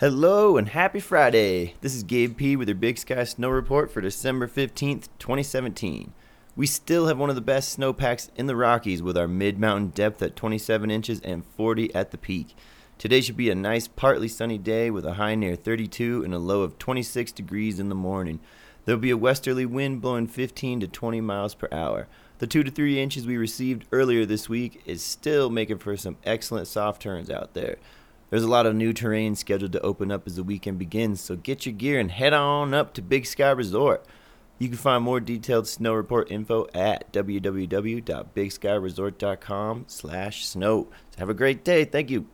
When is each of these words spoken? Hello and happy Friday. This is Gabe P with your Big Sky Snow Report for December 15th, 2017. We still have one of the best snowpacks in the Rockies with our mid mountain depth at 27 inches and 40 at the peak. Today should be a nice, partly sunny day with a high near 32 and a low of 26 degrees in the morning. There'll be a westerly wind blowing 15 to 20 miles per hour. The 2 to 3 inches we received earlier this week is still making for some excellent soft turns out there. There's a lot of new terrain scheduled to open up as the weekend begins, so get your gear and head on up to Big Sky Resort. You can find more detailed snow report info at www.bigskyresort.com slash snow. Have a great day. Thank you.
Hello 0.00 0.56
and 0.56 0.68
happy 0.68 1.00
Friday. 1.00 1.74
This 1.80 1.92
is 1.92 2.04
Gabe 2.04 2.36
P 2.36 2.54
with 2.54 2.68
your 2.68 2.76
Big 2.76 2.98
Sky 2.98 3.24
Snow 3.24 3.48
Report 3.48 3.90
for 3.90 4.00
December 4.00 4.46
15th, 4.46 5.08
2017. 5.18 6.12
We 6.54 6.66
still 6.68 7.08
have 7.08 7.18
one 7.18 7.30
of 7.30 7.34
the 7.34 7.42
best 7.42 7.70
snowpacks 7.70 8.30
in 8.36 8.46
the 8.46 8.54
Rockies 8.54 9.02
with 9.02 9.18
our 9.18 9.26
mid 9.26 9.58
mountain 9.58 9.88
depth 9.88 10.22
at 10.22 10.36
27 10.36 10.88
inches 10.88 11.20
and 11.22 11.44
40 11.44 11.92
at 11.96 12.12
the 12.12 12.16
peak. 12.16 12.54
Today 12.96 13.20
should 13.20 13.36
be 13.36 13.50
a 13.50 13.56
nice, 13.56 13.88
partly 13.88 14.28
sunny 14.28 14.56
day 14.56 14.88
with 14.88 15.04
a 15.04 15.14
high 15.14 15.34
near 15.34 15.56
32 15.56 16.22
and 16.22 16.32
a 16.32 16.38
low 16.38 16.62
of 16.62 16.78
26 16.78 17.32
degrees 17.32 17.80
in 17.80 17.88
the 17.88 17.96
morning. 17.96 18.38
There'll 18.84 19.00
be 19.00 19.10
a 19.10 19.16
westerly 19.16 19.66
wind 19.66 20.00
blowing 20.00 20.28
15 20.28 20.78
to 20.78 20.86
20 20.86 21.20
miles 21.22 21.56
per 21.56 21.66
hour. 21.72 22.06
The 22.38 22.46
2 22.46 22.62
to 22.62 22.70
3 22.70 23.02
inches 23.02 23.26
we 23.26 23.36
received 23.36 23.84
earlier 23.90 24.24
this 24.24 24.48
week 24.48 24.80
is 24.86 25.02
still 25.02 25.50
making 25.50 25.78
for 25.78 25.96
some 25.96 26.18
excellent 26.22 26.68
soft 26.68 27.02
turns 27.02 27.30
out 27.30 27.54
there. 27.54 27.78
There's 28.30 28.44
a 28.44 28.48
lot 28.48 28.66
of 28.66 28.74
new 28.74 28.92
terrain 28.92 29.36
scheduled 29.36 29.72
to 29.72 29.80
open 29.80 30.12
up 30.12 30.26
as 30.26 30.36
the 30.36 30.42
weekend 30.42 30.78
begins, 30.78 31.18
so 31.20 31.36
get 31.36 31.64
your 31.64 31.74
gear 31.74 31.98
and 31.98 32.10
head 32.10 32.34
on 32.34 32.74
up 32.74 32.92
to 32.94 33.02
Big 33.02 33.24
Sky 33.24 33.50
Resort. 33.50 34.04
You 34.58 34.68
can 34.68 34.76
find 34.76 35.02
more 35.04 35.20
detailed 35.20 35.68
snow 35.68 35.94
report 35.94 36.30
info 36.30 36.66
at 36.74 37.10
www.bigskyresort.com 37.12 39.84
slash 39.86 40.46
snow. 40.46 40.88
Have 41.16 41.30
a 41.30 41.34
great 41.34 41.64
day. 41.64 41.84
Thank 41.84 42.10
you. 42.10 42.26